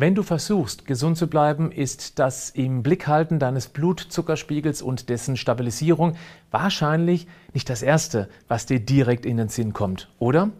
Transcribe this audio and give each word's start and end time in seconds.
Wenn 0.00 0.14
du 0.14 0.22
versuchst, 0.22 0.86
gesund 0.86 1.18
zu 1.18 1.26
bleiben, 1.26 1.70
ist 1.70 2.18
das 2.18 2.48
im 2.48 2.82
Blickhalten 2.82 3.38
deines 3.38 3.68
Blutzuckerspiegels 3.68 4.80
und 4.80 5.10
dessen 5.10 5.36
Stabilisierung 5.36 6.16
wahrscheinlich 6.50 7.26
nicht 7.52 7.68
das 7.68 7.82
Erste, 7.82 8.30
was 8.48 8.64
dir 8.64 8.80
direkt 8.80 9.26
in 9.26 9.36
den 9.36 9.50
Sinn 9.50 9.74
kommt, 9.74 10.08
oder? 10.18 10.52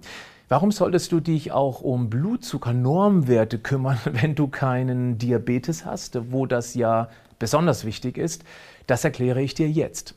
Warum 0.51 0.73
solltest 0.73 1.11
du 1.13 1.21
dich 1.21 1.53
auch 1.53 1.81
um 1.81 2.11
Blutzuckernormwerte 2.11 3.59
kümmern, 3.59 3.99
wenn 4.13 4.35
du 4.35 4.47
keinen 4.47 5.17
Diabetes 5.17 5.87
hast, 5.87 6.19
wo 6.31 6.45
das 6.45 6.75
ja 6.75 7.09
besonders 7.39 7.87
wichtig 7.87 8.19
ist? 8.19 8.45
Das 8.87 9.05
erkläre 9.05 9.41
ich 9.41 9.55
dir 9.55 9.71
jetzt. 9.71 10.17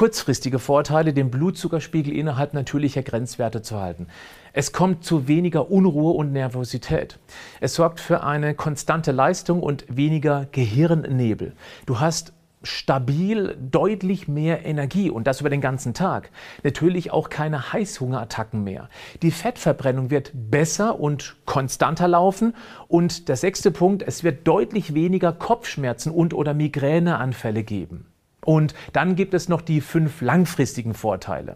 kurzfristige 0.00 0.58
Vorteile, 0.58 1.12
den 1.12 1.30
Blutzuckerspiegel 1.30 2.16
innerhalb 2.16 2.54
natürlicher 2.54 3.02
Grenzwerte 3.02 3.60
zu 3.60 3.78
halten. 3.78 4.06
Es 4.54 4.72
kommt 4.72 5.04
zu 5.04 5.28
weniger 5.28 5.70
Unruhe 5.70 6.14
und 6.14 6.32
Nervosität. 6.32 7.18
Es 7.60 7.74
sorgt 7.74 8.00
für 8.00 8.24
eine 8.24 8.54
konstante 8.54 9.12
Leistung 9.12 9.62
und 9.62 9.84
weniger 9.94 10.46
Gehirnnebel. 10.52 11.52
Du 11.84 12.00
hast 12.00 12.32
stabil 12.62 13.58
deutlich 13.60 14.26
mehr 14.26 14.64
Energie 14.64 15.10
und 15.10 15.26
das 15.26 15.42
über 15.42 15.50
den 15.50 15.60
ganzen 15.60 15.92
Tag. 15.92 16.30
Natürlich 16.62 17.10
auch 17.10 17.28
keine 17.28 17.74
Heißhungerattacken 17.74 18.64
mehr. 18.64 18.88
Die 19.20 19.30
Fettverbrennung 19.30 20.08
wird 20.08 20.32
besser 20.32 20.98
und 20.98 21.36
konstanter 21.44 22.08
laufen 22.08 22.54
und 22.88 23.28
der 23.28 23.36
sechste 23.36 23.70
Punkt, 23.70 24.02
es 24.02 24.24
wird 24.24 24.48
deutlich 24.48 24.94
weniger 24.94 25.34
Kopfschmerzen 25.34 26.10
und 26.10 26.32
oder 26.32 26.54
Migräneanfälle 26.54 27.64
geben. 27.64 28.09
Und 28.50 28.74
dann 28.92 29.14
gibt 29.14 29.32
es 29.32 29.48
noch 29.48 29.60
die 29.60 29.80
fünf 29.80 30.22
langfristigen 30.22 30.92
Vorteile. 30.92 31.54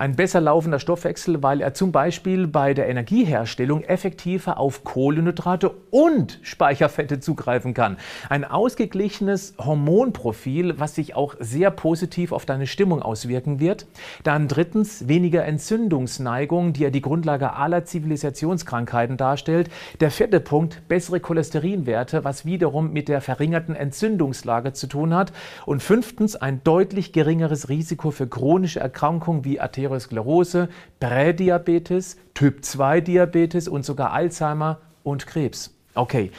Ein 0.00 0.16
besser 0.16 0.40
laufender 0.40 0.78
Stoffwechsel, 0.78 1.42
weil 1.42 1.60
er 1.60 1.74
zum 1.74 1.92
Beispiel 1.92 2.46
bei 2.46 2.72
der 2.72 2.88
Energieherstellung 2.88 3.84
effektiver 3.84 4.58
auf 4.58 4.82
Kohlenhydrate 4.82 5.70
und 5.90 6.38
Speicherfette 6.40 7.20
zugreifen 7.20 7.74
kann. 7.74 7.98
Ein 8.30 8.46
ausgeglichenes 8.46 9.52
Hormonprofil, 9.58 10.80
was 10.80 10.94
sich 10.94 11.14
auch 11.14 11.34
sehr 11.38 11.70
positiv 11.70 12.32
auf 12.32 12.46
deine 12.46 12.66
Stimmung 12.66 13.02
auswirken 13.02 13.60
wird. 13.60 13.86
Dann 14.22 14.48
drittens 14.48 15.06
weniger 15.06 15.44
Entzündungsneigung, 15.44 16.72
die 16.72 16.80
ja 16.80 16.88
die 16.88 17.02
Grundlage 17.02 17.52
aller 17.52 17.84
Zivilisationskrankheiten 17.84 19.18
darstellt. 19.18 19.68
Der 20.00 20.10
vierte 20.10 20.40
Punkt, 20.40 20.88
bessere 20.88 21.20
Cholesterinwerte, 21.20 22.24
was 22.24 22.46
wiederum 22.46 22.94
mit 22.94 23.08
der 23.08 23.20
verringerten 23.20 23.76
Entzündungslage 23.76 24.72
zu 24.72 24.86
tun 24.86 25.14
hat. 25.14 25.34
Und 25.66 25.82
fünftens 25.82 26.29
ein 26.36 26.62
deutlich 26.64 27.12
geringeres 27.12 27.68
Risiko 27.68 28.10
für 28.10 28.26
chronische 28.26 28.80
Erkrankungen 28.80 29.44
wie 29.44 29.60
Arteriosklerose, 29.60 30.68
Prädiabetes, 30.98 32.16
Typ-2-Diabetes 32.34 33.68
und 33.68 33.84
sogar 33.84 34.12
Alzheimer 34.12 34.78
und 35.02 35.26
Krebs. 35.26 35.74
Okay, 35.94 36.30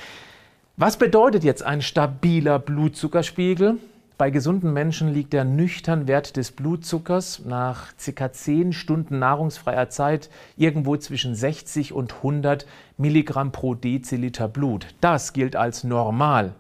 was 0.77 0.97
bedeutet 0.97 1.43
jetzt 1.43 1.63
ein 1.63 1.81
stabiler 1.81 2.57
Blutzuckerspiegel? 2.57 3.77
Bei 4.21 4.29
gesunden 4.29 4.71
Menschen 4.71 5.11
liegt 5.11 5.33
der 5.33 5.45
nüchtern 5.45 6.07
Wert 6.07 6.37
des 6.37 6.51
Blutzuckers 6.51 7.41
nach 7.43 7.87
ca. 7.97 8.31
10 8.31 8.71
Stunden 8.71 9.17
nahrungsfreier 9.17 9.89
Zeit 9.89 10.29
irgendwo 10.55 10.95
zwischen 10.95 11.33
60 11.33 11.91
und 11.91 12.13
100 12.17 12.67
Milligramm 12.97 13.51
pro 13.51 13.73
Deziliter 13.73 14.47
Blut. 14.47 14.85
Das 15.01 15.33
gilt 15.33 15.55
als 15.55 15.83
normal. 15.83 16.53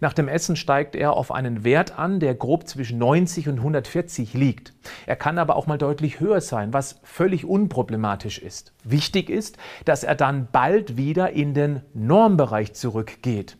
Nach 0.00 0.12
dem 0.12 0.26
Essen 0.26 0.56
steigt 0.56 0.96
er 0.96 1.12
auf 1.12 1.30
einen 1.30 1.62
Wert 1.62 1.96
an, 1.96 2.18
der 2.18 2.34
grob 2.34 2.66
zwischen 2.66 2.98
90 2.98 3.48
und 3.48 3.58
140 3.58 4.34
liegt. 4.34 4.72
Er 5.06 5.14
kann 5.14 5.38
aber 5.38 5.54
auch 5.54 5.68
mal 5.68 5.78
deutlich 5.78 6.18
höher 6.18 6.40
sein, 6.40 6.72
was 6.72 6.98
völlig 7.04 7.44
unproblematisch 7.44 8.40
ist. 8.40 8.72
Wichtig 8.82 9.30
ist, 9.30 9.56
dass 9.84 10.02
er 10.02 10.16
dann 10.16 10.48
bald 10.50 10.96
wieder 10.96 11.30
in 11.30 11.54
den 11.54 11.82
Normbereich 11.94 12.72
zurückgeht. 12.74 13.56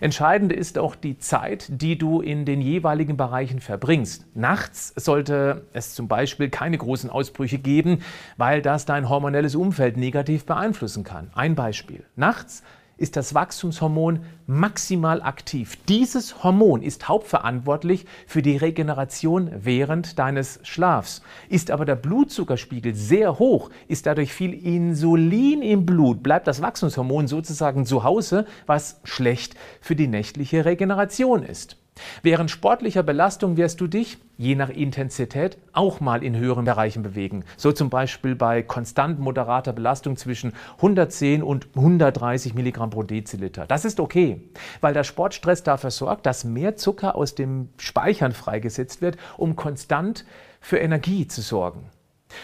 Entscheidend 0.00 0.52
ist 0.52 0.78
auch 0.78 0.94
die 0.94 1.18
Zeit, 1.18 1.66
die 1.68 1.98
du 1.98 2.20
in 2.20 2.44
den 2.44 2.60
jeweiligen 2.60 3.16
Bereichen 3.16 3.60
verbringst. 3.60 4.26
Nachts 4.34 4.92
sollte 4.96 5.66
es 5.72 5.94
zum 5.94 6.08
Beispiel 6.08 6.50
keine 6.50 6.78
großen 6.78 7.10
Ausbrüche 7.10 7.58
geben, 7.58 8.00
weil 8.36 8.62
das 8.62 8.84
dein 8.84 9.08
hormonelles 9.08 9.54
Umfeld 9.54 9.96
negativ 9.96 10.44
beeinflussen 10.44 11.04
kann. 11.04 11.30
Ein 11.34 11.54
Beispiel. 11.54 12.04
Nachts 12.16 12.62
ist 12.98 13.16
das 13.16 13.34
Wachstumshormon 13.34 14.20
maximal 14.46 15.22
aktiv. 15.22 15.76
Dieses 15.88 16.42
Hormon 16.42 16.82
ist 16.82 17.08
hauptverantwortlich 17.08 18.06
für 18.26 18.42
die 18.42 18.56
Regeneration 18.56 19.50
während 19.54 20.18
deines 20.18 20.60
Schlafs. 20.62 21.22
Ist 21.48 21.70
aber 21.70 21.84
der 21.84 21.96
Blutzuckerspiegel 21.96 22.94
sehr 22.94 23.38
hoch, 23.38 23.70
ist 23.88 24.06
dadurch 24.06 24.32
viel 24.32 24.54
Insulin 24.54 25.62
im 25.62 25.84
Blut, 25.84 26.22
bleibt 26.22 26.46
das 26.46 26.62
Wachstumshormon 26.62 27.26
sozusagen 27.28 27.84
zu 27.84 28.04
Hause, 28.04 28.46
was 28.66 29.00
schlecht 29.04 29.54
für 29.80 29.96
die 29.96 30.08
nächtliche 30.08 30.64
Regeneration 30.64 31.42
ist. 31.42 31.76
Während 32.22 32.50
sportlicher 32.50 33.02
Belastung 33.02 33.56
wirst 33.56 33.80
du 33.80 33.86
dich, 33.86 34.18
je 34.36 34.54
nach 34.54 34.68
Intensität, 34.68 35.58
auch 35.72 36.00
mal 36.00 36.22
in 36.22 36.36
höheren 36.36 36.64
Bereichen 36.64 37.02
bewegen. 37.02 37.44
So 37.56 37.72
zum 37.72 37.90
Beispiel 37.90 38.34
bei 38.34 38.62
konstant 38.62 39.18
moderater 39.18 39.72
Belastung 39.72 40.16
zwischen 40.16 40.52
110 40.76 41.42
und 41.42 41.68
130 41.74 42.54
Milligramm 42.54 42.90
pro 42.90 43.02
Deziliter. 43.02 43.66
Das 43.66 43.84
ist 43.84 44.00
okay, 44.00 44.40
weil 44.80 44.94
der 44.94 45.04
Sportstress 45.04 45.62
dafür 45.62 45.90
sorgt, 45.90 46.26
dass 46.26 46.44
mehr 46.44 46.76
Zucker 46.76 47.16
aus 47.16 47.34
dem 47.34 47.70
Speichern 47.78 48.32
freigesetzt 48.32 49.00
wird, 49.00 49.16
um 49.36 49.56
konstant 49.56 50.24
für 50.60 50.78
Energie 50.78 51.26
zu 51.26 51.40
sorgen. 51.40 51.90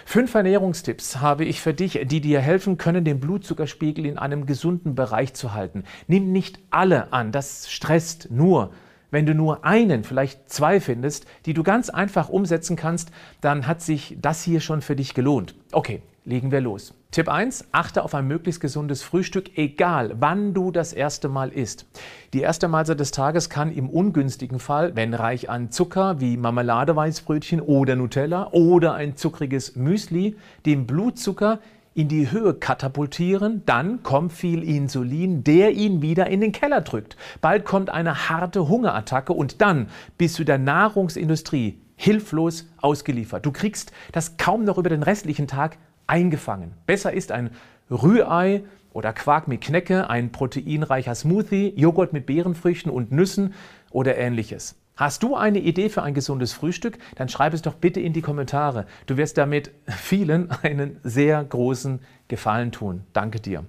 Fünf 0.05 0.35
Ernährungstipps 0.35 1.21
habe 1.21 1.45
ich 1.45 1.61
für 1.61 1.75
dich, 1.75 2.01
die 2.05 2.21
dir 2.21 2.41
helfen 2.41 2.79
können, 2.79 3.05
den 3.05 3.21
Blutzuckerspiegel 3.21 4.07
in 4.07 4.17
einem 4.17 4.47
gesunden 4.47 4.95
Bereich 4.95 5.35
zu 5.35 5.55
halten. 5.55 5.85
Nimm 6.07 6.33
nicht 6.33 6.61
alle 6.71 7.13
an, 7.13 7.33
das 7.33 7.71
stresst 7.71 8.31
nur. 8.31 8.71
Wenn 9.13 9.27
du 9.27 9.35
nur 9.35 9.65
einen, 9.65 10.05
vielleicht 10.05 10.51
zwei 10.51 10.81
findest, 10.81 11.27
die 11.45 11.53
du 11.53 11.63
ganz 11.63 11.91
einfach 11.91 12.31
umsetzen 12.31 12.77
kannst, 12.77 13.13
dann 13.43 13.67
hat 13.67 13.83
sich 13.83 14.17
das 14.21 14.43
hier 14.43 14.61
schon 14.61 14.81
für 14.81 14.97
dich 14.97 15.13
gelohnt. 15.13 15.55
Okay, 15.71 16.01
legen 16.25 16.51
wir 16.51 16.63
los. 16.63 16.95
Tipp 17.11 17.29
1, 17.29 17.67
achte 17.73 18.05
auf 18.05 18.15
ein 18.15 18.27
möglichst 18.27 18.63
gesundes 18.63 19.03
Frühstück, 19.03 19.59
egal 19.59 20.15
wann 20.19 20.55
du 20.55 20.71
das 20.71 20.95
erste 20.95 21.29
Mal 21.29 21.51
isst. 21.51 21.85
Die 22.33 22.41
erste 22.41 22.69
Mahlzeit 22.69 23.01
des 23.01 23.11
Tages 23.11 23.51
kann 23.51 23.71
im 23.71 23.91
ungünstigen 23.91 24.59
Fall, 24.59 24.97
wenn 24.97 25.13
reich 25.13 25.51
an 25.51 25.71
Zucker 25.71 26.19
wie 26.23 26.39
Marmeladeweißbrötchen 26.39 27.61
oder 27.61 27.97
Nutella 27.97 28.49
oder 28.53 28.95
ein 28.95 29.15
zuckriges 29.17 29.77
Müsli, 29.77 30.37
dem 30.65 30.87
Blutzucker 30.87 31.59
in 31.95 32.09
die 32.09 32.31
Höhe 32.31 32.55
katapultieren, 32.55 33.63
dann 33.67 34.03
kommt 34.03 34.33
viel 34.33 34.63
Insulin, 34.63 35.45
der 35.45 35.73
ihn 35.73 36.03
wieder 36.03 36.29
in 36.29 36.41
den 36.41 36.53
Keller 36.53 36.81
drückt. 36.81 37.17
Bald 37.41 37.65
kommt 37.65 37.91
eine 37.91 38.29
harte 38.29 38.69
Hungerattacke 38.69 39.33
und 39.33 39.61
dann 39.61 39.89
bist 40.17 40.39
du 40.39 40.45
der 40.45 40.59
Nahrungsindustrie 40.59 41.79
hilflos 41.97 42.67
ausgeliefert. 42.79 43.47
Du 43.47 43.53
kriegst 43.53 43.93
das 44.13 44.37
kaum 44.37 44.65
noch 44.65 44.79
über 44.79 44.89
den 44.89 45.03
restlichen 45.03 45.47
Tag 45.47 45.79
eingefangen. 46.07 46.73
Besser 46.87 47.13
ist 47.13 47.31
ein 47.31 47.51
Rührei 47.91 48.65
oder 48.93 49.13
Quark 49.13 49.49
mit 49.49 49.61
Knecke, 49.61 50.11
ein 50.11 50.33
proteinreicher 50.33 51.15
Smoothie, 51.15 51.73
Joghurt 51.77 52.13
mit 52.13 52.27
Beerenfrüchten 52.27 52.91
und 52.91 53.13
Nüssen 53.13 53.55
oder 53.91 54.17
ähnliches. 54.17 54.82
Hast 54.95 55.23
du 55.23 55.37
eine 55.37 55.59
Idee 55.59 55.89
für 55.89 56.03
ein 56.03 56.13
gesundes 56.13 56.53
Frühstück? 56.53 56.99
Dann 57.17 57.31
schreib 57.31 57.55
es 57.55 57.63
doch 57.63 57.75
bitte 57.75 58.01
in 58.01 58.13
die 58.13 58.21
Kommentare. 58.21 58.87
Du 59.07 59.17
wirst 59.17 59.39
damit 59.39 59.71
vielen 59.87 60.51
einen 60.63 61.01
sehr 61.03 61.43
großen 61.43 62.01
Gefallen 62.29 62.73
tun. 62.73 63.05
Danke 63.15 63.41
dir. 63.41 63.65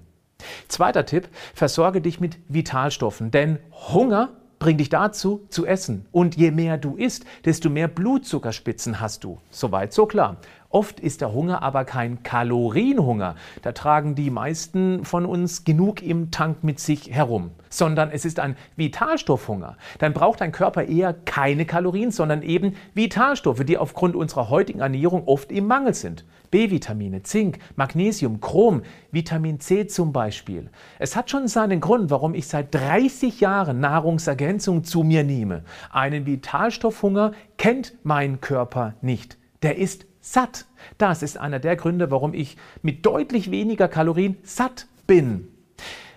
Zweiter 0.68 1.06
Tipp, 1.06 1.28
versorge 1.54 2.02
dich 2.02 2.20
mit 2.20 2.38
Vitalstoffen, 2.48 3.30
denn 3.30 3.58
Hunger 3.92 4.30
bringt 4.58 4.80
dich 4.80 4.90
dazu, 4.90 5.46
zu 5.48 5.66
essen. 5.66 6.06
Und 6.12 6.36
je 6.36 6.50
mehr 6.50 6.76
du 6.76 6.96
isst, 6.96 7.24
desto 7.44 7.70
mehr 7.70 7.88
Blutzuckerspitzen 7.88 9.00
hast 9.00 9.24
du. 9.24 9.38
Soweit, 9.50 9.94
so 9.94 10.04
klar. 10.06 10.36
Oft 10.74 10.98
ist 10.98 11.20
der 11.20 11.32
Hunger 11.32 11.62
aber 11.62 11.84
kein 11.84 12.24
Kalorienhunger. 12.24 13.36
Da 13.62 13.70
tragen 13.70 14.16
die 14.16 14.28
meisten 14.28 15.04
von 15.04 15.24
uns 15.24 15.62
genug 15.62 16.02
im 16.02 16.32
Tank 16.32 16.64
mit 16.64 16.80
sich 16.80 17.12
herum. 17.12 17.52
Sondern 17.70 18.10
es 18.10 18.24
ist 18.24 18.40
ein 18.40 18.56
Vitalstoffhunger. 18.74 19.76
Dann 20.00 20.12
braucht 20.12 20.40
dein 20.40 20.50
Körper 20.50 20.82
eher 20.82 21.14
keine 21.14 21.64
Kalorien, 21.64 22.10
sondern 22.10 22.42
eben 22.42 22.74
Vitalstoffe, 22.92 23.62
die 23.64 23.78
aufgrund 23.78 24.16
unserer 24.16 24.50
heutigen 24.50 24.80
Ernährung 24.80 25.28
oft 25.28 25.52
im 25.52 25.68
Mangel 25.68 25.94
sind. 25.94 26.24
B-Vitamine, 26.50 27.22
Zink, 27.22 27.60
Magnesium, 27.76 28.40
Chrom, 28.40 28.82
Vitamin 29.12 29.60
C 29.60 29.86
zum 29.86 30.12
Beispiel. 30.12 30.70
Es 30.98 31.14
hat 31.14 31.30
schon 31.30 31.46
seinen 31.46 31.80
Grund, 31.80 32.10
warum 32.10 32.34
ich 32.34 32.48
seit 32.48 32.74
30 32.74 33.38
Jahren 33.38 33.78
Nahrungsergänzung 33.78 34.82
zu 34.82 35.04
mir 35.04 35.22
nehme. 35.22 35.62
Einen 35.92 36.26
Vitalstoffhunger 36.26 37.30
kennt 37.58 37.94
mein 38.02 38.40
Körper 38.40 38.94
nicht. 39.00 39.38
Der 39.64 39.78
ist 39.78 40.04
satt. 40.20 40.66
Das 40.98 41.22
ist 41.22 41.38
einer 41.38 41.58
der 41.58 41.76
Gründe, 41.76 42.10
warum 42.10 42.34
ich 42.34 42.58
mit 42.82 43.06
deutlich 43.06 43.50
weniger 43.50 43.88
Kalorien 43.88 44.36
satt 44.42 44.86
bin. 45.06 45.48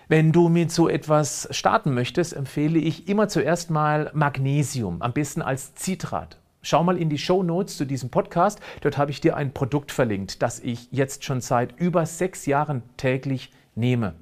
Wenn 0.06 0.32
du 0.32 0.50
mit 0.50 0.70
so 0.70 0.86
etwas 0.86 1.48
starten 1.50 1.94
möchtest, 1.94 2.34
empfehle 2.34 2.78
ich 2.78 3.08
immer 3.08 3.26
zuerst 3.28 3.70
mal 3.70 4.10
Magnesium, 4.12 5.00
am 5.00 5.14
besten 5.14 5.40
als 5.40 5.74
Zitrat. 5.74 6.36
Schau 6.60 6.84
mal 6.84 6.98
in 6.98 7.08
die 7.08 7.16
Show 7.16 7.42
Notes 7.42 7.78
zu 7.78 7.86
diesem 7.86 8.10
Podcast. 8.10 8.60
Dort 8.82 8.98
habe 8.98 9.12
ich 9.12 9.22
dir 9.22 9.34
ein 9.34 9.54
Produkt 9.54 9.92
verlinkt, 9.92 10.42
das 10.42 10.60
ich 10.60 10.88
jetzt 10.90 11.24
schon 11.24 11.40
seit 11.40 11.80
über 11.80 12.04
sechs 12.04 12.44
Jahren 12.44 12.82
täglich 12.98 13.50
nehme. 13.74 14.12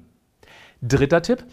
Dritter 0.81 1.21
Tipp. 1.21 1.43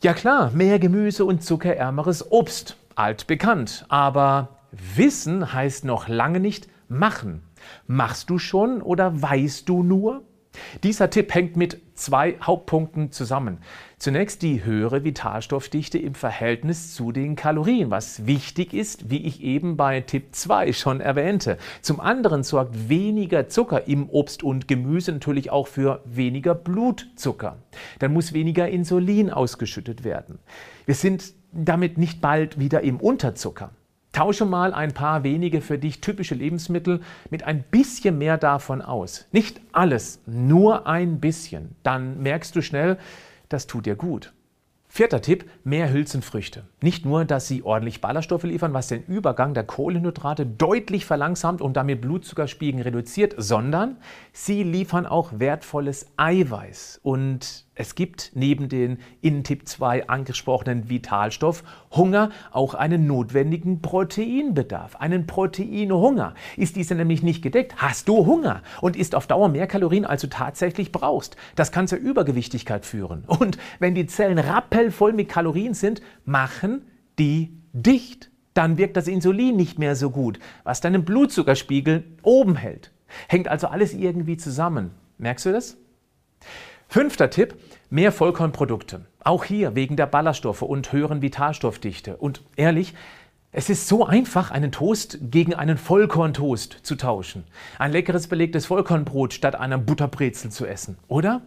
Ja 0.00 0.14
klar, 0.14 0.52
mehr 0.54 0.78
Gemüse 0.78 1.24
und 1.24 1.42
zuckerärmeres 1.42 2.30
Obst. 2.30 2.76
Altbekannt. 2.94 3.84
Aber 3.88 4.60
Wissen 4.70 5.52
heißt 5.52 5.84
noch 5.84 6.06
lange 6.06 6.38
nicht 6.38 6.68
machen. 6.90 7.42
Machst 7.86 8.30
du 8.30 8.38
schon 8.38 8.82
oder 8.82 9.22
weißt 9.22 9.68
du 9.68 9.82
nur? 9.82 10.22
Dieser 10.82 11.10
Tipp 11.10 11.32
hängt 11.32 11.56
mit 11.56 11.80
zwei 11.94 12.36
Hauptpunkten 12.42 13.12
zusammen. 13.12 13.58
Zunächst 13.98 14.42
die 14.42 14.64
höhere 14.64 15.04
Vitalstoffdichte 15.04 15.98
im 15.98 16.14
Verhältnis 16.14 16.94
zu 16.94 17.12
den 17.12 17.36
Kalorien, 17.36 17.90
was 17.90 18.26
wichtig 18.26 18.74
ist, 18.74 19.10
wie 19.10 19.24
ich 19.24 19.42
eben 19.42 19.76
bei 19.76 20.00
Tipp 20.00 20.34
2 20.34 20.72
schon 20.72 21.00
erwähnte. 21.00 21.58
Zum 21.82 22.00
anderen 22.00 22.42
sorgt 22.42 22.88
weniger 22.88 23.48
Zucker 23.48 23.86
im 23.86 24.08
Obst 24.08 24.42
und 24.42 24.66
Gemüse 24.66 25.12
natürlich 25.12 25.50
auch 25.50 25.68
für 25.68 26.02
weniger 26.04 26.54
Blutzucker. 26.54 27.58
Dann 27.98 28.12
muss 28.12 28.32
weniger 28.32 28.68
Insulin 28.68 29.30
ausgeschüttet 29.30 30.02
werden. 30.02 30.38
Wir 30.86 30.94
sind 30.94 31.34
damit 31.52 31.98
nicht 31.98 32.20
bald 32.20 32.58
wieder 32.58 32.80
im 32.80 32.98
Unterzucker. 32.98 33.70
Tausche 34.12 34.44
mal 34.44 34.74
ein 34.74 34.92
paar 34.92 35.22
wenige 35.22 35.60
für 35.60 35.78
dich 35.78 36.00
typische 36.00 36.34
Lebensmittel 36.34 37.00
mit 37.30 37.44
ein 37.44 37.62
bisschen 37.62 38.18
mehr 38.18 38.38
davon 38.38 38.82
aus. 38.82 39.26
Nicht 39.30 39.60
alles, 39.72 40.20
nur 40.26 40.86
ein 40.86 41.20
bisschen. 41.20 41.76
Dann 41.84 42.20
merkst 42.20 42.54
du 42.56 42.60
schnell, 42.60 42.98
das 43.48 43.66
tut 43.66 43.86
dir 43.86 43.94
gut. 43.94 44.32
Vierter 44.92 45.22
Tipp, 45.22 45.48
mehr 45.62 45.92
Hülsenfrüchte. 45.92 46.64
Nicht 46.82 47.06
nur, 47.06 47.24
dass 47.24 47.46
sie 47.46 47.62
ordentlich 47.62 48.00
Ballaststoffe 48.00 48.42
liefern, 48.42 48.74
was 48.74 48.88
den 48.88 49.04
Übergang 49.04 49.54
der 49.54 49.62
Kohlenhydrate 49.62 50.44
deutlich 50.44 51.06
verlangsamt 51.06 51.60
und 51.60 51.76
damit 51.76 52.00
Blutzuckerspiegel 52.00 52.82
reduziert, 52.82 53.36
sondern 53.36 53.98
sie 54.32 54.64
liefern 54.64 55.06
auch 55.06 55.30
wertvolles 55.38 56.08
Eiweiß. 56.16 56.98
Und 57.04 57.66
es 57.80 57.94
gibt 57.94 58.32
neben 58.34 58.68
den 58.68 58.98
in 59.22 59.42
Tipp 59.42 59.66
2 59.66 60.06
angesprochenen 60.06 60.90
Vitalstoff 60.90 61.64
Hunger 61.90 62.28
auch 62.52 62.74
einen 62.74 63.06
notwendigen 63.06 63.80
Proteinbedarf, 63.80 64.96
einen 64.96 65.26
Proteinhunger. 65.26 66.34
Ist 66.58 66.76
dieser 66.76 66.94
nämlich 66.94 67.22
nicht 67.22 67.40
gedeckt, 67.40 67.76
hast 67.78 68.06
du 68.06 68.26
Hunger 68.26 68.62
und 68.82 68.96
isst 68.96 69.14
auf 69.14 69.26
Dauer 69.26 69.48
mehr 69.48 69.66
Kalorien, 69.66 70.04
als 70.04 70.20
du 70.20 70.28
tatsächlich 70.28 70.92
brauchst. 70.92 71.38
Das 71.54 71.72
kann 71.72 71.88
zur 71.88 71.98
Übergewichtigkeit 71.98 72.84
führen. 72.84 73.24
Und 73.26 73.56
wenn 73.78 73.94
die 73.94 74.04
Zellen 74.04 74.38
rappelvoll 74.38 75.14
mit 75.14 75.30
Kalorien 75.30 75.72
sind, 75.72 76.02
machen 76.26 76.82
die 77.18 77.62
dicht. 77.72 78.30
Dann 78.52 78.76
wirkt 78.76 78.98
das 78.98 79.08
Insulin 79.08 79.56
nicht 79.56 79.78
mehr 79.78 79.96
so 79.96 80.10
gut, 80.10 80.38
was 80.64 80.82
deinen 80.82 81.06
Blutzuckerspiegel 81.06 82.04
oben 82.22 82.56
hält. 82.56 82.92
Hängt 83.26 83.48
also 83.48 83.68
alles 83.68 83.94
irgendwie 83.94 84.36
zusammen. 84.36 84.90
Merkst 85.16 85.46
du 85.46 85.52
das? 85.52 85.78
Fünfter 86.92 87.30
Tipp, 87.30 87.54
mehr 87.88 88.10
Vollkornprodukte. 88.10 89.02
Auch 89.22 89.44
hier 89.44 89.76
wegen 89.76 89.94
der 89.94 90.06
Ballaststoffe 90.06 90.62
und 90.62 90.90
höheren 90.90 91.22
Vitalstoffdichte. 91.22 92.16
Und 92.16 92.42
ehrlich, 92.56 92.94
es 93.52 93.70
ist 93.70 93.86
so 93.86 94.04
einfach, 94.04 94.50
einen 94.50 94.72
Toast 94.72 95.18
gegen 95.22 95.54
einen 95.54 95.78
Vollkorntoast 95.78 96.78
zu 96.82 96.96
tauschen. 96.96 97.44
Ein 97.78 97.92
leckeres 97.92 98.26
belegtes 98.26 98.66
Vollkornbrot 98.66 99.34
statt 99.34 99.54
einer 99.54 99.78
Butterbrezel 99.78 100.50
zu 100.50 100.66
essen, 100.66 100.98
oder? 101.06 101.42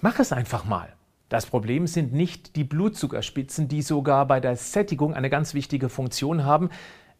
Mach 0.00 0.18
es 0.18 0.32
einfach 0.32 0.64
mal. 0.64 0.92
Das 1.28 1.46
Problem 1.46 1.86
sind 1.86 2.12
nicht 2.12 2.56
die 2.56 2.64
Blutzuckerspitzen, 2.64 3.68
die 3.68 3.82
sogar 3.82 4.26
bei 4.26 4.40
der 4.40 4.56
Sättigung 4.56 5.14
eine 5.14 5.30
ganz 5.30 5.54
wichtige 5.54 5.90
Funktion 5.90 6.44
haben. 6.44 6.70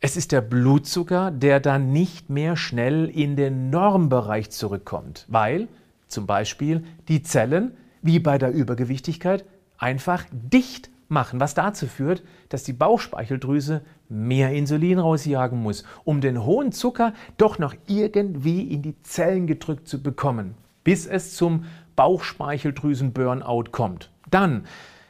Es 0.01 0.17
ist 0.17 0.33
der 0.33 0.41
Blutzucker, 0.41 1.31
der 1.31 1.61
dann 1.61 1.93
nicht 1.93 2.29
mehr 2.29 2.57
schnell 2.57 3.05
in 3.09 3.37
den 3.37 3.71
Normbereich 3.71 4.51
zurückkommt, 4.51 5.27
weil 5.29 5.69
zum 6.09 6.27
Beispiel 6.27 6.85
die 7.09 7.23
Zellen, 7.23 7.77
wie 8.03 8.19
bei 8.19 8.39
der 8.39 8.53
Übergewichtigkeit, 8.53 9.45
einfach 9.79 10.25
dicht 10.33 10.91
machen, 11.09 11.41
was 11.41 11.55
dazu 11.55 11.87
führt, 11.87 12.23
dass 12.49 12.65
die 12.65 12.73
Bauchspeicheldrüse 12.73 13.83
mehr 14.09 14.53
Insulin 14.53 14.99
rausjagen 14.99 15.61
muss, 15.63 15.85
um 16.05 16.21
den 16.21 16.45
hohen 16.45 16.73
Zucker 16.73 17.15
doch 17.37 17.59
noch 17.59 17.75
irgendwie 17.87 18.63
in 18.63 18.83
die 18.83 19.01
Zellen 19.03 19.47
gedrückt 19.47 19.89
zu 19.89 20.03
bekommen, 20.03 20.55
bis 20.85 21.07
es 21.07 21.35
zum 21.35 21.65
Bauchspeicheldrüsen-Burnout 21.97 23.71
kommt. 23.73 24.11
Dann 24.31 24.65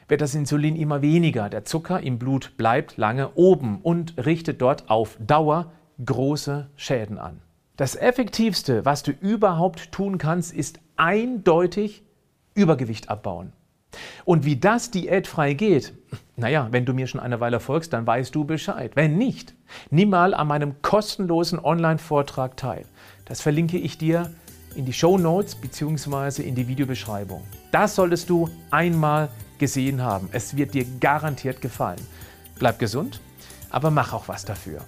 wird 0.07 0.21
das 0.21 0.33
Insulin 0.33 0.75
immer 0.75 1.01
weniger, 1.01 1.49
der 1.49 1.65
Zucker 1.65 2.01
im 2.01 2.17
Blut 2.17 2.57
bleibt 2.57 2.97
lange 2.97 3.33
oben 3.35 3.79
und 3.81 4.25
richtet 4.25 4.61
dort 4.61 4.89
auf 4.89 5.17
Dauer 5.19 5.71
große 6.03 6.67
Schäden 6.75 7.19
an. 7.19 7.41
Das 7.79 7.95
Effektivste, 7.95 8.83
was 8.83 9.03
du 9.03 9.13
überhaupt 9.13 9.93
tun 9.93 10.17
kannst, 10.17 10.53
ist 10.53 10.81
eindeutig 10.97 12.03
Übergewicht 12.53 13.07
abbauen. 13.07 13.53
Und 14.25 14.43
wie 14.43 14.57
das 14.57 14.91
diätfrei 14.91 15.53
geht, 15.53 15.93
naja, 16.35 16.67
wenn 16.71 16.83
du 16.83 16.93
mir 16.93 17.07
schon 17.07 17.21
eine 17.21 17.39
Weile 17.39 17.61
folgst, 17.61 17.93
dann 17.93 18.05
weißt 18.05 18.35
du 18.35 18.43
Bescheid. 18.43 18.97
Wenn 18.97 19.17
nicht, 19.17 19.55
nimm 19.91 20.09
mal 20.09 20.33
an 20.33 20.47
meinem 20.47 20.81
kostenlosen 20.81 21.57
Online-Vortrag 21.57 22.57
teil. 22.57 22.83
Das 23.23 23.39
verlinke 23.39 23.77
ich 23.77 23.97
dir 23.97 24.29
in 24.75 24.83
die 24.83 24.91
Show 24.91 25.17
Notes 25.17 25.55
bzw. 25.55 26.41
in 26.41 26.55
die 26.55 26.67
Videobeschreibung. 26.67 27.45
Das 27.71 27.95
solltest 27.95 28.29
du 28.29 28.49
einmal 28.71 29.29
gesehen 29.57 30.01
haben. 30.01 30.27
Es 30.33 30.57
wird 30.57 30.73
dir 30.73 30.85
garantiert 30.99 31.61
gefallen. 31.61 32.05
Bleib 32.59 32.77
gesund, 32.77 33.21
aber 33.69 33.89
mach 33.89 34.11
auch 34.11 34.27
was 34.27 34.43
dafür. 34.43 34.81